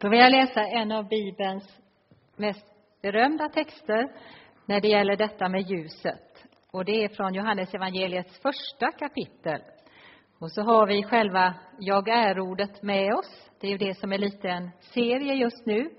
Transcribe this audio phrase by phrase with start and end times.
[0.00, 1.78] Då vill jag läsa en av Bibelns
[2.36, 2.66] mest
[3.02, 4.12] berömda texter
[4.66, 6.46] när det gäller detta med ljuset.
[6.70, 9.60] Och det är från Johannes evangeliets första kapitel.
[10.38, 13.50] Och så har vi själva Jag är-ordet med oss.
[13.60, 15.90] Det är ju det som är lite en serie just nu.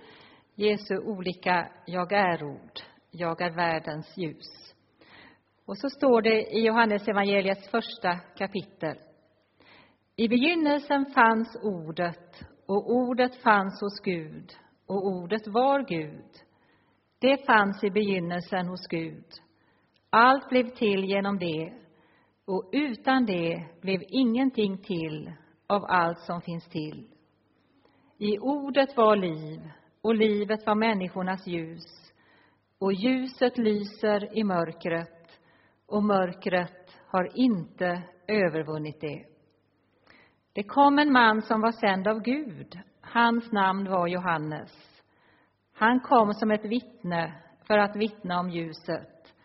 [0.56, 2.80] Jesu olika Jag är-ord.
[3.12, 4.76] Jag är världens ljus.
[5.66, 8.98] Och så står det i Johannes evangeliets första kapitel.
[10.16, 14.54] I begynnelsen fanns ordet och ordet fanns hos Gud
[14.88, 16.26] och ordet var Gud.
[17.20, 19.26] Det fanns i begynnelsen hos Gud.
[20.10, 21.74] Allt blev till genom det
[22.46, 25.32] och utan det blev ingenting till
[25.68, 27.08] av allt som finns till.
[28.18, 32.14] I ordet var liv och livet var människornas ljus
[32.80, 35.40] och ljuset lyser i mörkret
[35.88, 39.39] och mörkret har inte övervunnit det.
[40.54, 42.80] Det kom en man som var sänd av Gud.
[43.02, 45.02] Hans namn var Johannes.
[45.74, 47.34] Han kom som ett vittne
[47.68, 49.36] för att vittna om ljuset,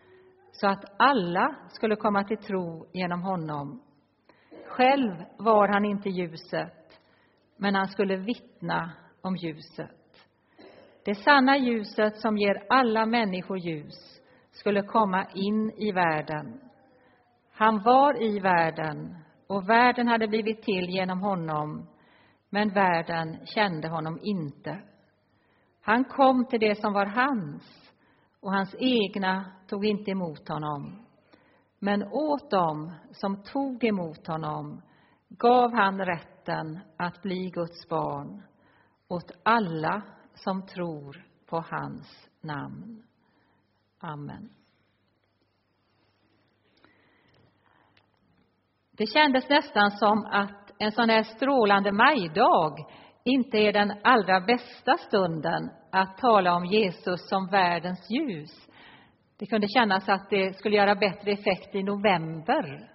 [0.51, 3.81] så att alla skulle komma till tro genom honom.
[4.67, 6.99] Själv var han inte ljuset,
[7.57, 10.27] men han skulle vittna om ljuset.
[11.05, 16.61] Det sanna ljuset som ger alla människor ljus skulle komma in i världen.
[17.51, 21.87] Han var i världen och världen hade blivit till genom honom,
[22.49, 24.81] men världen kände honom inte.
[25.81, 27.91] Han kom till det som var hans,
[28.39, 31.05] och hans egna tog inte emot honom.
[31.79, 34.81] Men åt dem som tog emot honom
[35.29, 38.43] gav han rätten att bli Guds barn,
[39.07, 40.01] åt alla
[40.33, 43.03] som tror på hans namn.
[43.99, 44.49] Amen.
[48.97, 52.75] Det kändes nästan som att en sån här strålande majdag
[53.23, 58.69] inte är den allra bästa stunden att tala om Jesus som världens ljus.
[59.39, 62.91] Det kunde kännas att det skulle göra bättre effekt i november.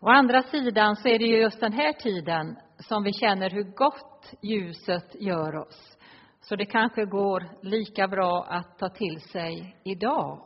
[0.00, 3.74] Å andra sidan så är det ju just den här tiden som vi känner hur
[3.74, 5.98] gott ljuset gör oss.
[6.40, 10.42] Så det kanske går lika bra att ta till sig idag.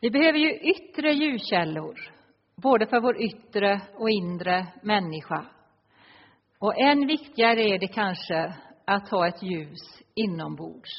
[0.00, 2.15] Vi behöver ju yttre ljuskällor
[2.56, 5.44] både för vår yttre och inre människa.
[6.58, 10.90] Och än viktigare är det kanske att ha ett ljus inombords.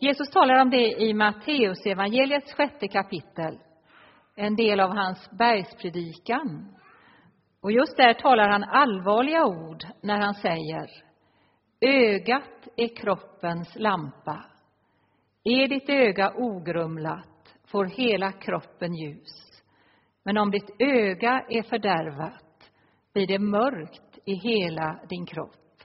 [0.00, 3.58] Jesus talar om det i Matteus evangeliets sjätte kapitel,
[4.36, 6.76] en del av hans bergspredikan.
[7.60, 10.90] Och just där talar han allvarliga ord när han säger
[11.80, 14.44] Ögat är kroppens lampa.
[15.44, 19.53] Är ditt öga ogrumlat får hela kroppen ljus.
[20.24, 22.70] Men om ditt öga är fördärvat
[23.12, 25.82] blir det mörkt i hela din kropp.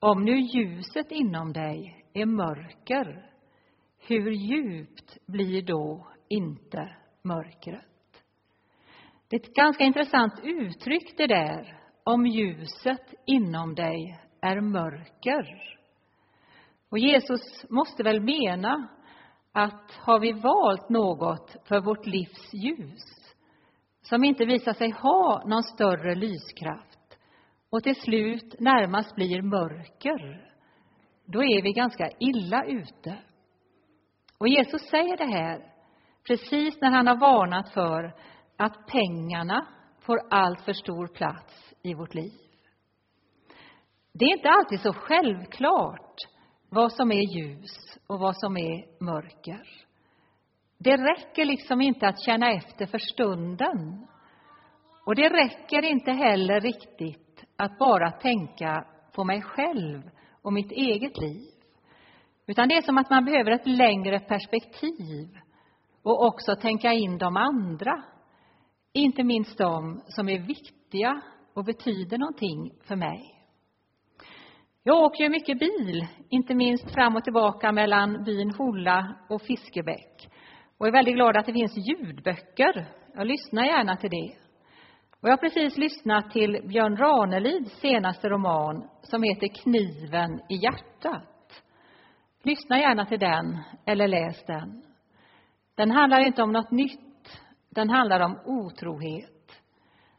[0.00, 3.30] Om nu ljuset inom dig är mörker,
[3.98, 7.84] hur djupt blir då inte mörkret?
[9.28, 15.76] Det är ett ganska intressant uttryck det där, om ljuset inom dig är mörker.
[16.88, 18.88] Och Jesus måste väl mena
[19.52, 23.23] att har vi valt något för vårt livs ljus
[24.04, 27.18] som inte visar sig ha någon större lyskraft
[27.70, 30.50] och till slut närmast blir mörker,
[31.24, 33.18] då är vi ganska illa ute.
[34.38, 35.72] Och Jesus säger det här
[36.26, 38.14] precis när han har varnat för
[38.56, 39.66] att pengarna
[40.00, 42.32] får allt för stor plats i vårt liv.
[44.12, 46.16] Det är inte alltid så självklart
[46.68, 49.83] vad som är ljus och vad som är mörker.
[50.84, 54.06] Det räcker liksom inte att känna efter för stunden.
[55.06, 60.02] Och det räcker inte heller riktigt att bara tänka på mig själv
[60.42, 61.50] och mitt eget liv.
[62.46, 65.28] Utan det är som att man behöver ett längre perspektiv
[66.02, 68.02] och också tänka in de andra.
[68.92, 71.20] Inte minst de som är viktiga
[71.54, 73.20] och betyder någonting för mig.
[74.82, 80.28] Jag åker ju mycket bil, inte minst fram och tillbaka mellan byn Holla och Fiskebäck
[80.78, 82.86] och är väldigt glad att det finns ljudböcker.
[83.14, 84.34] Jag lyssnar gärna till det.
[85.20, 91.62] Och jag har precis lyssnat till Björn Ranelids senaste roman som heter Kniven i hjärtat.
[92.42, 94.82] Lyssna gärna till den, eller läs den.
[95.74, 97.40] Den handlar inte om något nytt,
[97.70, 99.30] den handlar om otrohet.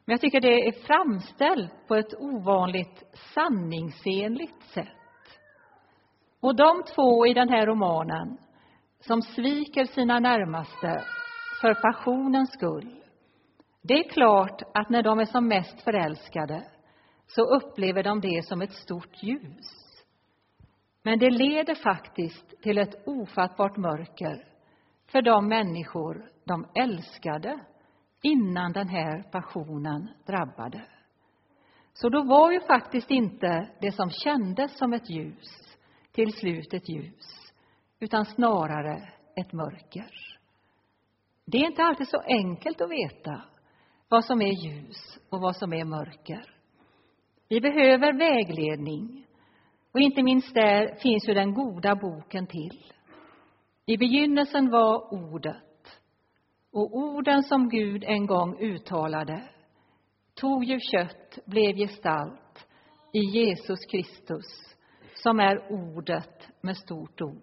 [0.06, 3.04] Men jag tycker det är framställt på ett ovanligt
[3.34, 4.88] sanningsenligt sätt.
[6.40, 8.38] Och de två i den här romanen
[9.08, 11.04] som sviker sina närmaste
[11.62, 13.04] för passionens skull.
[13.82, 16.64] Det är klart att när de är som mest förälskade,
[17.28, 20.04] så upplever de det som ett stort ljus.
[21.04, 24.48] Men det leder faktiskt till ett ofattbart mörker
[25.12, 27.60] för de människor de älskade
[28.22, 30.82] innan den här passionen drabbade.
[31.94, 35.78] Så då var ju faktiskt inte det som kändes som ett ljus
[36.12, 37.45] till slut ett ljus,
[38.00, 40.38] utan snarare ett mörker.
[41.46, 43.42] Det är inte alltid så enkelt att veta
[44.10, 46.56] vad som är ljus och vad som är mörker.
[47.50, 49.26] Vi behöver vägledning
[49.92, 52.94] och inte minst där finns ju den goda boken till.
[53.86, 56.02] I begynnelsen var Ordet
[56.72, 59.50] och orden som Gud en gång uttalade
[60.34, 62.68] tog ju kött, blev gestalt
[63.14, 64.76] i Jesus Kristus
[65.14, 67.42] som är Ordet med stort O.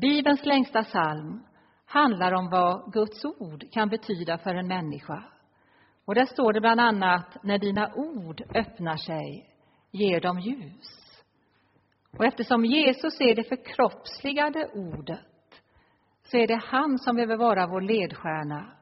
[0.00, 1.42] Bibelns längsta psalm
[1.86, 5.24] handlar om vad Guds ord kan betyda för en människa.
[6.04, 9.50] Och där står det bland annat, när dina ord öppnar sig,
[9.90, 11.22] ger de ljus.
[12.18, 15.62] Och eftersom Jesus är det förkroppsligade ordet,
[16.22, 18.72] så är det han som behöver vara vår ledstjärna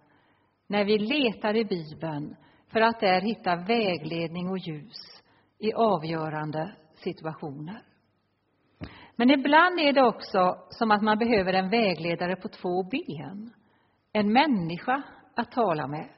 [0.67, 2.37] när vi letar i Bibeln
[2.69, 5.23] för att där hitta vägledning och ljus
[5.59, 7.88] i avgörande situationer.
[9.19, 13.53] Men ibland är det också som att man behöver en vägledare på två ben.
[14.13, 15.03] En människa
[15.37, 16.09] att tala med.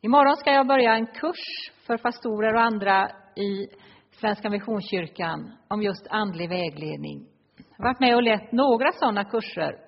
[0.00, 3.66] Imorgon ska jag börja en kurs för pastorer och andra i
[4.10, 7.26] Svenska Missionskyrkan om just andlig vägledning.
[7.56, 9.78] Jag har varit med och lett några sådana kurser.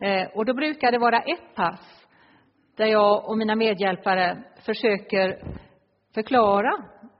[0.00, 2.06] Eh, och då brukar det vara ett pass
[2.76, 5.42] där jag och mina medhjälpare försöker
[6.14, 6.70] förklara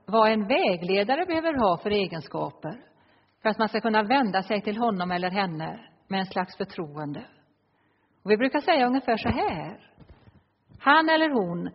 [0.05, 2.88] vad en vägledare behöver ha för egenskaper
[3.41, 7.25] för att man ska kunna vända sig till honom eller henne med en slags förtroende.
[8.23, 9.91] Och vi brukar säga ungefär så här.
[10.79, 11.69] Han eller hon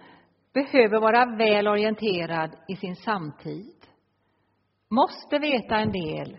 [0.52, 3.86] behöver vara väl orienterad i sin samtid.
[4.90, 6.38] Måste veta en del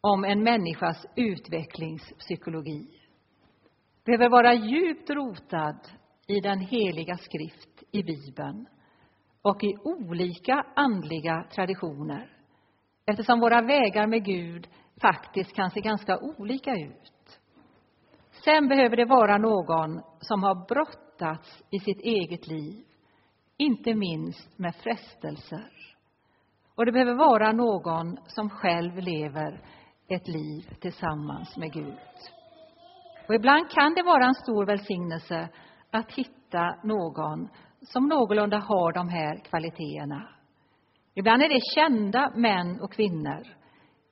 [0.00, 2.86] om en människas utvecklingspsykologi.
[4.04, 5.78] Behöver vara djupt rotad
[6.26, 8.66] i den heliga skrift i Bibeln
[9.42, 12.33] och i olika andliga traditioner
[13.06, 14.68] eftersom våra vägar med Gud
[15.00, 17.40] faktiskt kan se ganska olika ut.
[18.44, 22.84] Sen behöver det vara någon som har brottats i sitt eget liv,
[23.56, 25.70] inte minst med frestelser.
[26.74, 29.60] Och det behöver vara någon som själv lever
[30.08, 31.98] ett liv tillsammans med Gud.
[33.28, 35.48] Och ibland kan det vara en stor välsignelse
[35.90, 37.48] att hitta någon
[37.80, 40.33] som någorlunda har de här kvaliteterna.
[41.14, 43.42] Ibland är det kända män och kvinnor.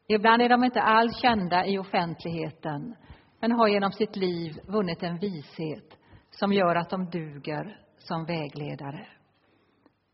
[0.08, 2.96] Ibland är de inte alls kända i offentligheten,
[3.40, 5.98] men har genom sitt liv vunnit en vishet
[6.30, 9.06] som gör att de duger som vägledare.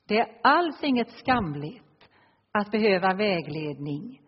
[0.08, 2.08] Det är alls inget skamligt
[2.52, 4.20] att behöva vägledning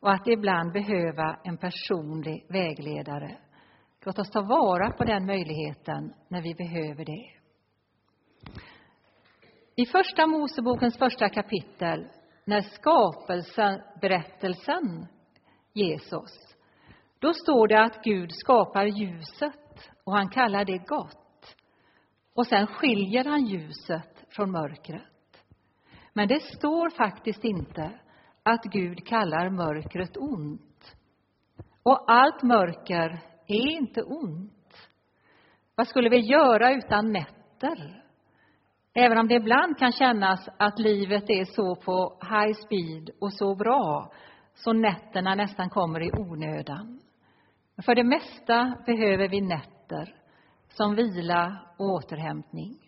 [0.00, 3.38] och att ibland behöva en personlig vägledare.
[4.04, 7.35] Låt oss ta vara på den möjligheten när vi behöver det.
[9.78, 12.06] I Första Mosebokens första kapitel,
[12.44, 15.06] när skapelseberättelsen
[16.12, 16.56] oss,
[17.18, 21.56] då står det att Gud skapar ljuset och han kallar det gott.
[22.34, 25.44] Och sen skiljer han ljuset från mörkret.
[26.12, 28.00] Men det står faktiskt inte
[28.42, 30.96] att Gud kallar mörkret ont.
[31.82, 34.88] Och allt mörker är inte ont.
[35.74, 38.05] Vad skulle vi göra utan nätter?
[38.98, 43.54] Även om det ibland kan kännas att livet är så på high speed och så
[43.54, 44.12] bra,
[44.54, 47.00] så nätterna nästan kommer i onödan.
[47.84, 50.14] För det mesta behöver vi nätter
[50.68, 52.78] som vila och återhämtning.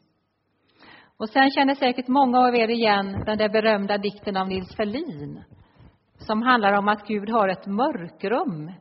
[1.16, 5.44] Och sen känner säkert många av er igen den där berömda dikten av Nils Ferlin
[6.18, 8.72] som handlar om att Gud har ett mörkrum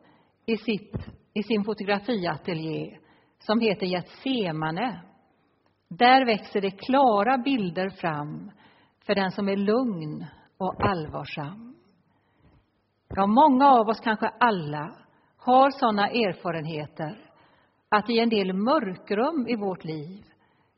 [0.45, 0.95] i, sitt,
[1.33, 2.97] i sin fotografiateljé
[3.39, 5.01] som heter Getsemane
[5.89, 8.51] där växer det klara bilder fram
[9.05, 10.25] för den som är lugn
[10.57, 11.75] och allvarsam.
[13.07, 14.95] Ja, många av oss, kanske alla,
[15.37, 17.31] har sådana erfarenheter
[17.89, 20.25] att i en del mörkrum i vårt liv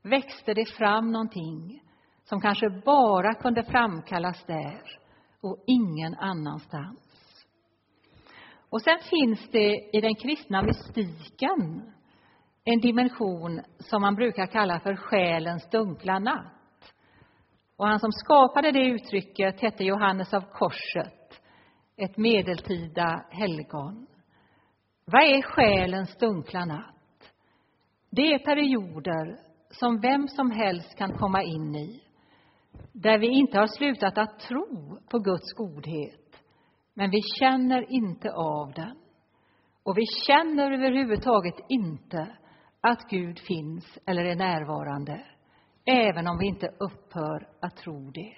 [0.01, 1.81] växte det fram någonting
[2.23, 4.81] som kanske bara kunde framkallas där
[5.41, 6.99] och ingen annanstans.
[8.69, 11.91] Och sen finns det i den kristna mystiken
[12.73, 16.93] en dimension som man brukar kalla för själens dunkla natt.
[17.77, 21.41] Och han som skapade det uttrycket hette Johannes av Korset,
[21.97, 24.07] ett medeltida helgon.
[25.05, 27.33] Vad är själens dunkla natt?
[28.09, 32.01] Det är perioder som vem som helst kan komma in i,
[32.91, 36.41] där vi inte har slutat att tro på Guds godhet,
[36.93, 38.97] men vi känner inte av den.
[39.83, 42.27] Och vi känner överhuvudtaget inte
[42.81, 45.25] att Gud finns eller är närvarande,
[45.85, 48.33] även om vi inte upphör att tro det.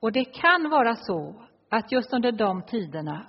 [0.00, 3.26] Och det kan vara så att just under de tiderna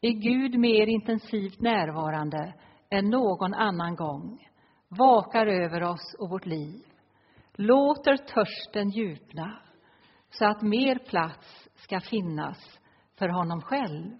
[0.00, 2.54] är Gud mer intensivt närvarande
[2.90, 4.48] än någon annan gång,
[4.88, 6.84] vakar över oss och vårt liv,
[7.54, 9.58] låter törsten djupna
[10.30, 12.80] så att mer plats ska finnas
[13.18, 14.12] för honom själv.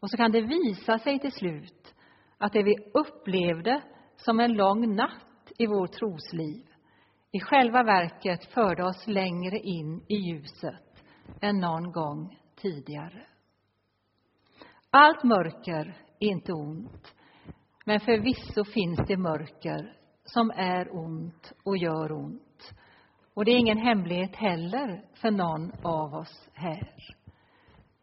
[0.00, 1.94] Och så kan det visa sig till slut
[2.38, 3.82] att det vi upplevde
[4.16, 6.66] som en lång natt i vårt trosliv
[7.36, 11.04] i själva verket förde oss längre in i ljuset
[11.40, 13.26] än någon gång tidigare.
[14.90, 17.14] Allt mörker är inte ont,
[17.84, 22.72] men förvisso finns det mörker som är ont och gör ont.
[23.34, 27.14] Och det är ingen hemlighet heller för någon av oss här.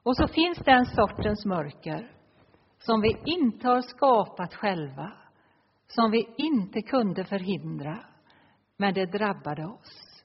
[0.03, 2.11] Och så finns den sortens mörker
[2.77, 5.11] som vi inte har skapat själva,
[5.95, 7.99] som vi inte kunde förhindra,
[8.77, 10.23] men det drabbade oss.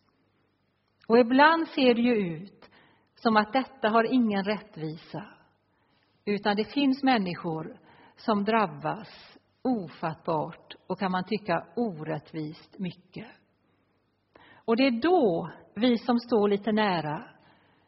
[1.06, 2.70] Och ibland ser det ju ut
[3.14, 5.24] som att detta har ingen rättvisa,
[6.24, 7.78] utan det finns människor
[8.16, 13.26] som drabbas ofattbart och kan man tycka orättvist mycket.
[14.64, 17.24] Och det är då vi som står lite nära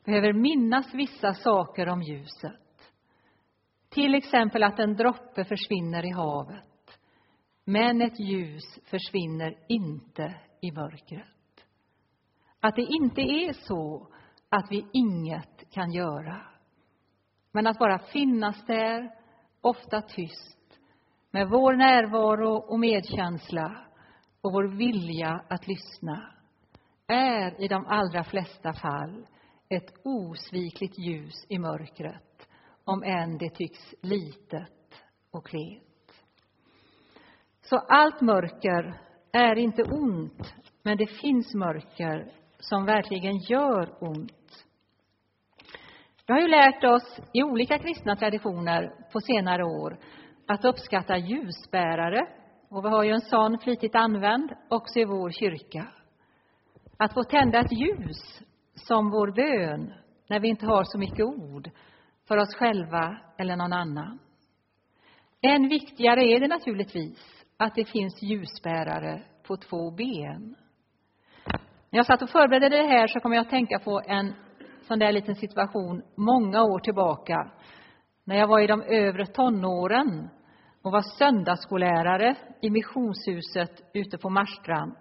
[0.04, 2.92] behöver minnas vissa saker om ljuset.
[3.88, 6.69] Till exempel att en droppe försvinner i havet,
[7.64, 11.26] men ett ljus försvinner inte i mörkret.
[12.60, 14.08] Att det inte är så
[14.48, 16.46] att vi inget kan göra,
[17.52, 19.14] men att bara finnas där,
[19.60, 20.80] ofta tyst,
[21.30, 23.86] med vår närvaro och medkänsla
[24.40, 26.32] och vår vilja att lyssna,
[27.06, 29.26] är i de allra flesta fall
[29.68, 32.48] ett osvikligt ljus i mörkret,
[32.84, 35.89] om än det tycks litet och klent.
[37.70, 39.00] Så allt mörker
[39.32, 44.66] är inte ont, men det finns mörker som verkligen gör ont.
[46.26, 49.98] Vi har ju lärt oss i olika kristna traditioner på senare år
[50.46, 52.26] att uppskatta ljusbärare,
[52.68, 55.86] och vi har ju en sån flitigt använd också i vår kyrka.
[56.96, 58.42] Att få tända ett ljus
[58.74, 59.94] som vår bön
[60.28, 61.70] när vi inte har så mycket ord
[62.28, 64.18] för oss själva eller någon annan.
[65.42, 70.56] Än viktigare är det naturligtvis att det finns ljusbärare på två ben.
[71.90, 74.34] När jag satt och förberedde det här så kom jag att tänka på en
[74.82, 77.50] sån där liten situation många år tillbaka
[78.24, 80.28] när jag var i de övre tonåren
[80.82, 84.96] och var söndagsskollärare i missionshuset ute på Marstrand.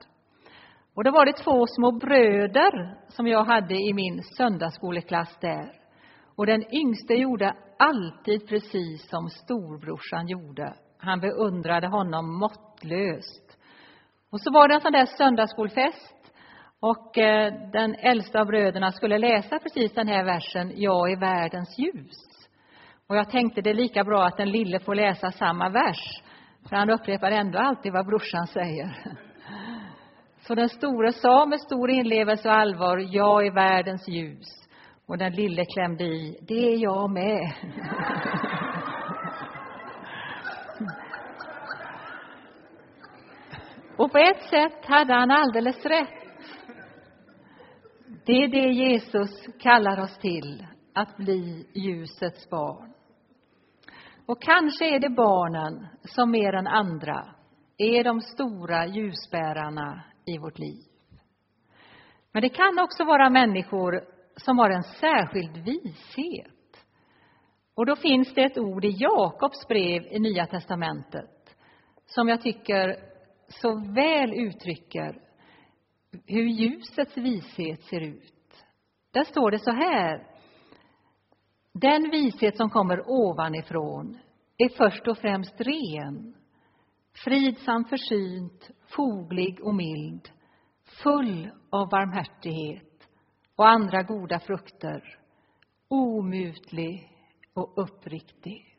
[0.96, 5.72] Och då var det två små bröder som jag hade i min söndagsskoleklass där.
[6.36, 10.74] Och den yngste gjorde alltid precis som storbrorsan gjorde.
[11.00, 13.58] Han beundrade honom måttlöst.
[14.32, 16.20] Och så var det en sån där söndagsskolfest
[16.79, 21.79] och eh, den äldsta av bröderna skulle läsa precis den här versen, Jag är världens
[21.79, 22.50] ljus.
[23.08, 26.22] Och jag tänkte det är lika bra att den lille får läsa samma vers,
[26.70, 29.18] för han upprepar ändå alltid vad brorsan säger.
[30.41, 34.48] Så den store sa med stor inlevelse och allvar, jag är världens ljus.
[35.08, 37.51] Och den lille klämde i, det är jag med.
[44.00, 46.24] Och på ett sätt hade han alldeles rätt.
[48.25, 52.94] Det är det Jesus kallar oss till, att bli ljusets barn.
[54.25, 57.25] Och kanske är det barnen som mer än andra
[57.77, 60.84] är de stora ljusbärarna i vårt liv.
[62.32, 64.03] Men det kan också vara människor
[64.36, 66.86] som har en särskild vishet.
[67.75, 71.56] Och då finns det ett ord i Jakobs brev i Nya testamentet
[72.06, 73.09] som jag tycker
[73.50, 75.22] så väl uttrycker
[76.25, 78.65] hur ljusets vishet ser ut.
[79.12, 80.27] Där står det så här.
[81.74, 84.20] Den vishet som kommer ovanifrån
[84.58, 86.36] är först och främst ren,
[87.24, 90.29] fridsam, försynt, foglig och mild,
[91.03, 93.08] full av barmhärtighet
[93.56, 95.20] och andra goda frukter,
[95.88, 97.18] omutlig
[97.53, 98.77] och uppriktig.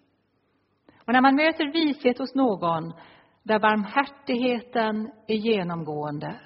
[1.07, 2.93] Och när man möter vishet hos någon
[3.43, 6.41] där barmhärtigheten är genomgående,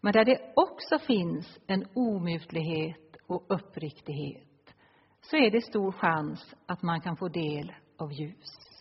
[0.00, 4.74] men där det också finns en omutlighet och uppriktighet,
[5.20, 8.76] så är det stor chans att man kan få del av ljus.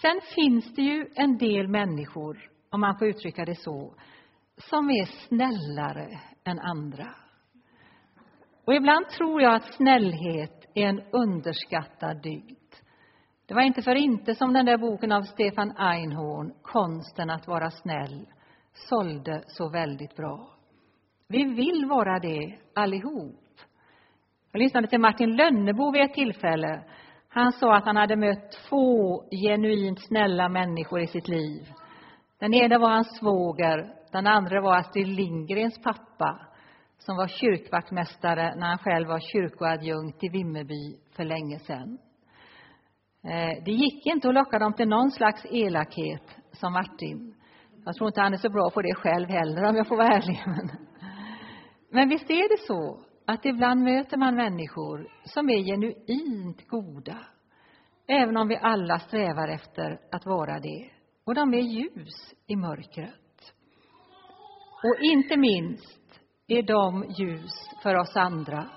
[0.00, 3.94] Sen finns det ju en del människor, om man får uttrycka det så,
[4.56, 7.14] som är snällare än andra.
[8.64, 12.59] Och ibland tror jag att snällhet är en underskattad dygd.
[13.50, 17.70] Det var inte för inte som den där boken av Stefan Einhorn, Konsten att vara
[17.70, 18.26] snäll,
[18.72, 20.48] sålde så väldigt bra.
[21.28, 23.60] Vi vill vara det allihop.
[24.52, 26.82] Jag lyssnade till Martin Lönnebo vid ett tillfälle.
[27.28, 31.62] Han sa att han hade mött två genuint snälla människor i sitt liv.
[32.38, 36.46] Den ena var hans svåger, den andra var Astrid Lindgrens pappa
[36.98, 41.98] som var kyrkvaktmästare när han själv var kyrkoadjunkt i Vimmerby för länge sedan.
[43.24, 46.22] Eh, det gick inte att locka dem till någon slags elakhet
[46.52, 47.34] som Martin.
[47.84, 50.08] Jag tror inte han är så bra på det själv heller om jag får vara
[50.08, 50.44] ärlig.
[51.90, 57.18] Men visst är det så att ibland möter man människor som är genuint goda,
[58.08, 60.90] även om vi alla strävar efter att vara det.
[61.24, 63.54] Och de är ljus i mörkret.
[64.82, 68.68] Och inte minst är de ljus för oss andra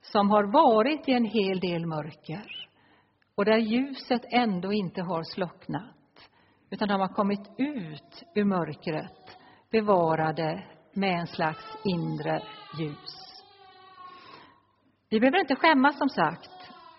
[0.00, 2.62] som har varit i en hel del mörker
[3.34, 6.30] och där ljuset ändå inte har slocknat
[6.70, 9.38] utan de har kommit ut ur mörkret
[9.70, 12.42] bevarade med en slags inre
[12.78, 13.44] ljus.
[15.08, 16.50] Vi behöver inte skämmas, som sagt,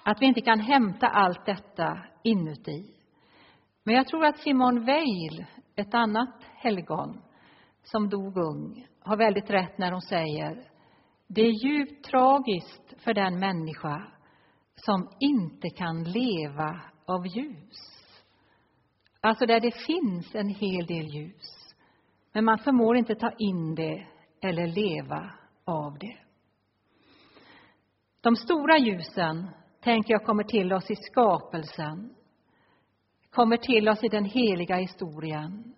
[0.04, 2.94] att vi inte kan hämta allt detta inuti.
[3.84, 7.22] Men jag tror att Simon Weil, ett annat helgon
[7.84, 10.70] som dog ung, har väldigt rätt när hon säger
[11.28, 14.13] det är djupt tragiskt för den människa
[14.76, 17.94] som inte kan leva av ljus.
[19.22, 21.76] Alltså där det finns en hel del ljus,
[22.34, 24.08] men man förmår inte ta in det
[24.42, 25.32] eller leva
[25.66, 26.18] av det.
[28.22, 29.48] De stora ljusen,
[29.82, 32.16] tänker jag, kommer till oss i skapelsen,
[33.30, 35.74] kommer till oss i den heliga historien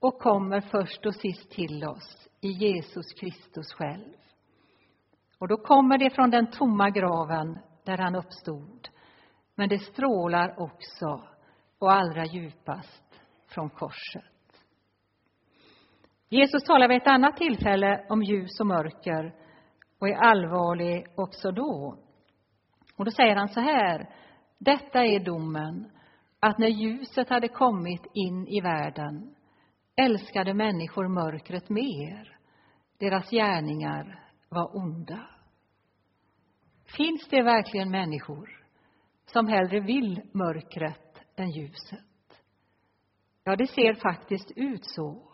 [0.00, 4.14] och kommer först och sist till oss i Jesus Kristus själv.
[5.38, 8.88] Och då kommer det från den tomma graven där han uppstod,
[9.54, 11.22] men det strålar också
[11.78, 14.24] och allra djupast från korset.
[16.28, 19.34] Jesus talar vid ett annat tillfälle om ljus och mörker
[19.98, 21.98] och är allvarlig också då.
[22.96, 24.08] Och då säger han så här,
[24.58, 25.90] detta är domen,
[26.40, 29.34] att när ljuset hade kommit in i världen
[29.96, 32.38] älskade människor mörkret mer.
[32.98, 35.31] Deras gärningar var onda.
[36.96, 38.62] Finns det verkligen människor
[39.26, 41.98] som hellre vill mörkret än ljuset.
[43.44, 45.32] Ja, det ser faktiskt ut så.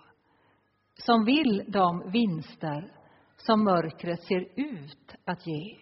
[0.94, 2.92] Som vill de vinster
[3.36, 5.76] som mörkret ser ut att ge.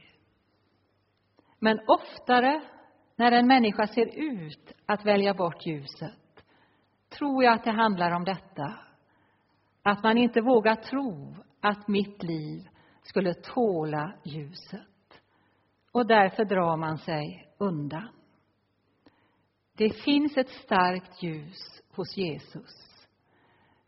[1.58, 2.62] Men oftare
[3.16, 6.44] när en människa ser ut att välja bort ljuset
[7.18, 8.74] tror jag att det handlar om detta.
[9.82, 12.68] Att man inte vågar tro att mitt liv
[13.02, 14.95] skulle tåla ljuset.
[15.96, 18.08] Och därför drar man sig undan.
[19.76, 23.06] Det finns ett starkt ljus hos Jesus.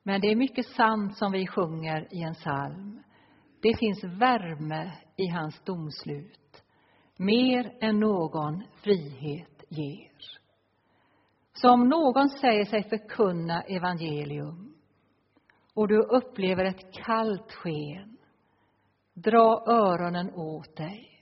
[0.03, 3.03] Men det är mycket sant som vi sjunger i en psalm.
[3.61, 6.62] Det finns värme i hans domslut,
[7.16, 10.40] mer än någon frihet ger.
[11.53, 14.75] Så om någon säger sig förkunna evangelium
[15.75, 18.16] och du upplever ett kallt sken,
[19.14, 21.18] dra öronen åt dig.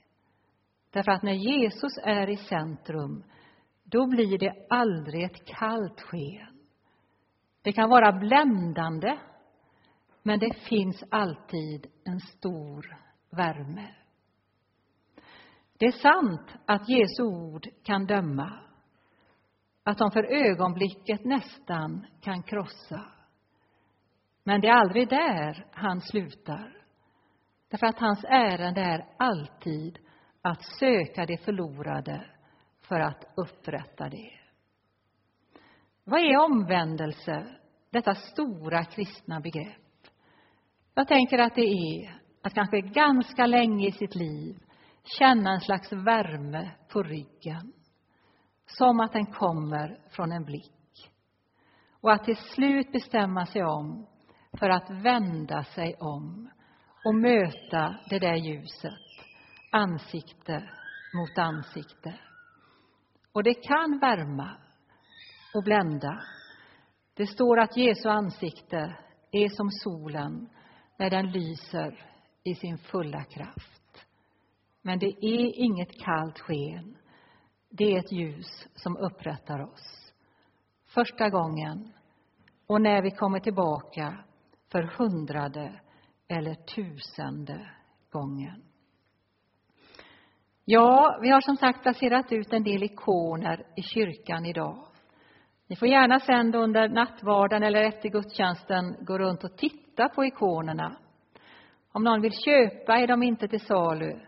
[0.91, 3.23] Därför att när Jesus är i centrum
[3.83, 6.59] då blir det aldrig ett kallt sken.
[7.61, 9.17] Det kan vara bländande,
[10.23, 12.97] men det finns alltid en stor
[13.29, 13.95] värme.
[15.77, 18.59] Det är sant att Jesu ord kan döma,
[19.83, 23.05] att de för ögonblicket nästan kan krossa.
[24.43, 26.77] Men det är aldrig där han slutar.
[27.69, 29.99] Därför att hans ärende är alltid
[30.47, 32.25] att söka det förlorade
[32.81, 34.31] för att upprätta det.
[36.03, 37.47] Vad är omvändelse,
[37.89, 39.81] detta stora kristna begrepp?
[40.93, 44.59] Jag tänker att det är att kanske ganska länge i sitt liv
[45.19, 47.73] känna en slags värme på ryggen,
[48.65, 51.11] som att den kommer från en blick.
[52.01, 54.07] Och att till slut bestämma sig om
[54.59, 56.49] för att vända sig om
[57.05, 59.06] och möta det där ljuset,
[59.77, 60.69] ansikte
[61.13, 62.19] mot ansikte.
[63.31, 64.57] Och det kan värma
[65.53, 66.23] och blända.
[67.13, 68.97] Det står att Jesu ansikte
[69.31, 70.49] är som solen
[70.97, 72.11] när den lyser
[72.43, 74.07] i sin fulla kraft.
[74.81, 76.97] Men det är inget kallt sken.
[77.69, 80.13] Det är ett ljus som upprättar oss.
[80.87, 81.93] Första gången
[82.67, 84.23] och när vi kommer tillbaka
[84.71, 85.81] för hundrade
[86.27, 87.69] eller tusende
[88.11, 88.66] gången.
[90.69, 94.77] Ja, vi har som sagt placerat ut en del ikoner i kyrkan idag.
[95.67, 100.95] Ni får gärna sen under nattvarden eller efter gudstjänsten gå runt och titta på ikonerna.
[101.91, 104.19] Om någon vill köpa är de inte till salu,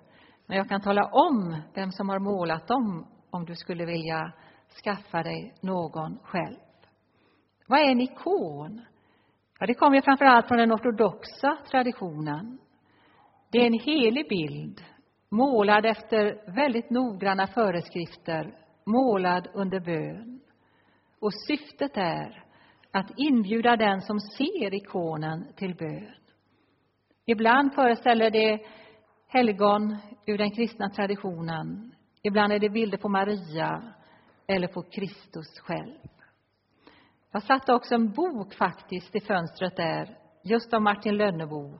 [0.46, 4.34] men jag kan tala om vem som har målat dem om du skulle vilja
[4.84, 6.60] skaffa dig någon själv.
[7.68, 8.82] Vad är en ikon?
[9.60, 12.60] Ja, det kommer framför allt från den ortodoxa traditionen.
[13.52, 14.82] Det är en helig bild,
[15.30, 20.40] målad efter väldigt noggranna föreskrifter, målad under bön.
[21.20, 22.44] Och syftet är
[22.92, 26.16] att inbjuda den som ser ikonen till bön.
[27.26, 28.60] Ibland föreställer det
[29.28, 31.96] helgon ur den kristna traditionen.
[32.22, 33.94] Ibland är det bilder på Maria
[34.48, 35.98] eller på Kristus själv.
[37.32, 41.80] Jag satte också en bok faktiskt i fönstret där, just av Martin Lönnebo.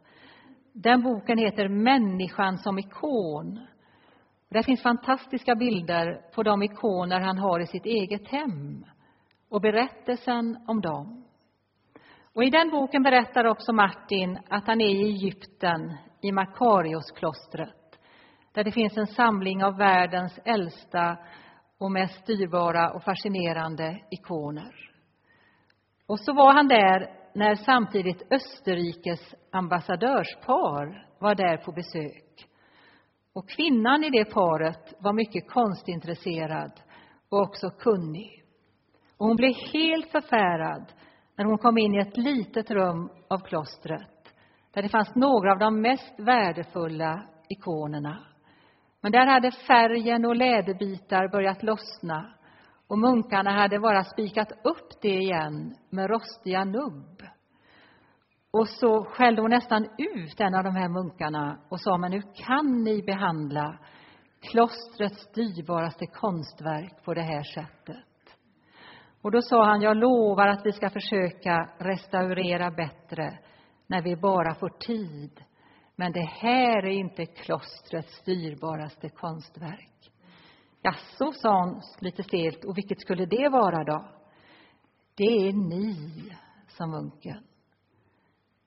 [0.82, 3.68] Den boken heter Människan som ikon.
[4.50, 8.86] Där finns fantastiska bilder på de ikoner han har i sitt eget hem
[9.50, 11.26] och berättelsen om dem.
[12.34, 18.00] Och I den boken berättar också Martin att han är i Egypten, i Makariosklostret,
[18.54, 21.18] där det finns en samling av världens äldsta
[21.78, 24.76] och mest dyrbara och fascinerande ikoner.
[26.08, 32.48] Och så var han där när samtidigt Österrikes ambassadörspar var där på besök.
[33.34, 36.72] Och kvinnan i det paret var mycket konstintresserad
[37.30, 38.44] och också kunnig.
[39.18, 40.86] Och hon blev helt förfärad
[41.38, 44.20] när hon kom in i ett litet rum av klostret
[44.74, 48.18] där det fanns några av de mest värdefulla ikonerna.
[49.02, 52.34] Men där hade färgen och läderbitar börjat lossna
[52.90, 57.22] och munkarna hade bara spikat upp det igen med rostiga nubb.
[58.52, 62.24] Och så skällde hon nästan ut en av de här munkarna och sa, men hur
[62.36, 63.80] kan ni behandla
[64.42, 68.06] klostrets dyrbaraste konstverk på det här sättet?
[69.22, 73.40] Och då sa han, jag lovar att vi ska försöka restaurera bättre
[73.88, 75.44] när vi bara får tid.
[75.96, 80.09] Men det här är inte klostrets dyrbaraste konstverk.
[80.82, 84.10] Jaså, sa hon lite stelt, och vilket skulle det vara då?
[85.16, 85.96] Det är ni,
[86.68, 87.44] sa munken.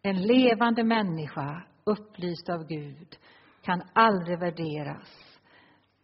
[0.02, 3.16] En levande människa, upplyst av Gud,
[3.62, 5.38] kan aldrig värderas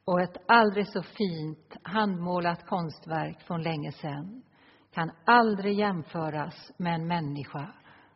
[0.05, 4.42] och ett aldrig så fint handmålat konstverk från länge sedan
[4.90, 7.73] kan aldrig jämföras med en människa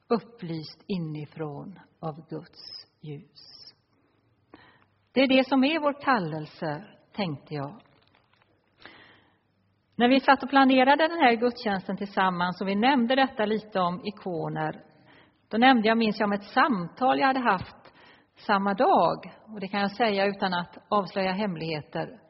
[0.09, 3.75] upplyst inifrån av Guds ljus.
[5.13, 7.81] Det är det som är vår kallelse, tänkte jag.
[9.97, 14.01] När vi satt och planerade den här gudstjänsten tillsammans och vi nämnde detta lite om
[14.05, 14.85] ikoner,
[15.49, 17.93] då nämnde jag, minns jag, om ett samtal jag hade haft
[18.37, 22.21] samma dag, och det kan jag säga utan att avslöja hemligheter,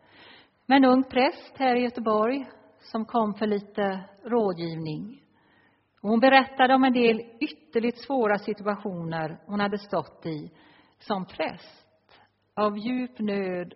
[0.67, 2.47] med en ung präst här i Göteborg
[2.81, 5.23] som kom för lite rådgivning.
[6.01, 10.51] Och hon berättade om en del ytterligt svåra situationer hon hade stått i
[10.99, 11.87] som präst,
[12.55, 13.75] av djup nöd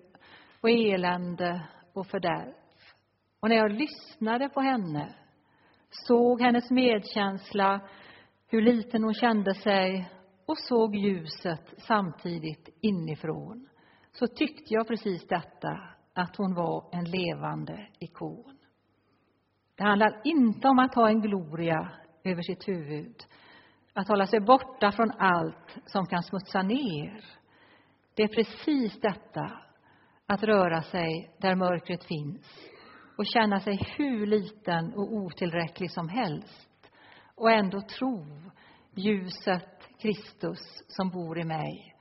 [0.60, 2.54] och elände och fördärv.
[3.40, 5.14] Och när jag lyssnade på henne,
[5.90, 7.80] såg hennes medkänsla,
[8.48, 10.10] hur liten hon kände sig
[10.46, 13.68] och såg ljuset samtidigt inifrån
[14.12, 15.80] så tyckte jag precis detta,
[16.14, 18.58] att hon var en levande ikon.
[19.74, 21.90] Det handlar inte om att ha en gloria
[22.24, 23.16] över sitt huvud,
[23.92, 27.24] att hålla sig borta från allt som kan smutsa ner.
[28.14, 29.52] Det är precis detta,
[30.26, 32.68] att röra sig där mörkret finns
[33.18, 36.90] och känna sig hur liten och otillräcklig som helst
[37.34, 38.26] och ändå tro
[38.94, 41.94] ljuset Kristus som bor i mig,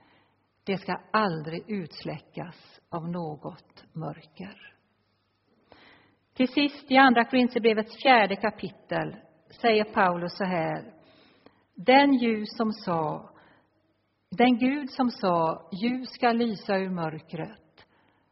[0.64, 4.72] det ska aldrig utsläckas av något mörker.
[6.34, 9.16] Till sist i Andra Korinthierbrevets fjärde kapitel
[9.60, 10.92] säger Paulus så här.
[11.74, 13.30] Den ljus som sa,
[14.30, 17.65] den Gud som sa, ljus ska lysa ur mörkret,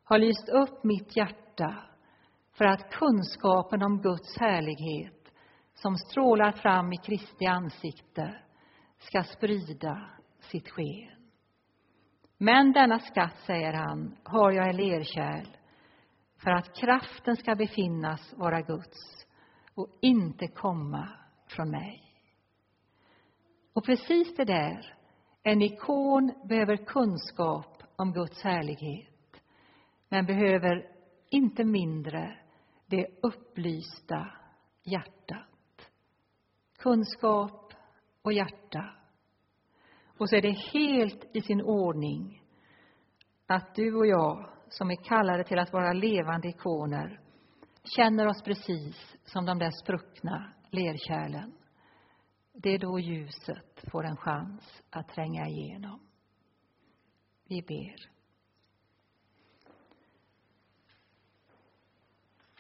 [0.05, 1.77] har lyst upp mitt hjärta
[2.53, 5.33] för att kunskapen om Guds härlighet
[5.75, 8.35] som strålar fram i Kristi ansikte
[8.99, 11.11] ska sprida sitt sken.
[12.39, 15.47] Men denna skatt, säger han, har jag i lerkärl
[16.43, 19.27] för att kraften ska befinnas vara Guds
[19.75, 21.09] och inte komma
[21.47, 22.01] från mig.
[23.73, 24.97] Och precis det där,
[25.43, 29.14] en ikon behöver kunskap om Guds härlighet
[30.15, 30.91] men behöver
[31.31, 32.39] inte mindre
[32.87, 34.31] det upplysta
[34.83, 35.91] hjärtat.
[36.79, 37.73] Kunskap
[38.23, 38.95] och hjärta.
[40.19, 42.43] Och så är det helt i sin ordning
[43.47, 47.21] att du och jag, som är kallade till att vara levande ikoner,
[47.97, 51.53] känner oss precis som de där spruckna lerkärlen.
[52.53, 56.01] Det är då ljuset får en chans att tränga igenom.
[57.49, 58.14] Vi ber.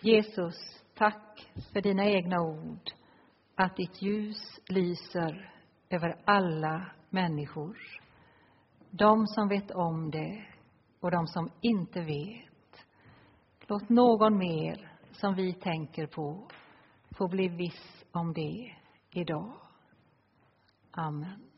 [0.05, 0.55] Jesus,
[0.95, 2.91] tack för dina egna ord,
[3.55, 5.55] att ditt ljus lyser
[5.91, 7.79] över alla människor.
[8.91, 10.47] De som vet om det
[11.01, 12.87] och de som inte vet.
[13.67, 16.49] Låt någon mer som vi tänker på
[17.11, 18.75] få bli viss om det
[19.11, 19.53] idag.
[20.91, 21.54] Amen.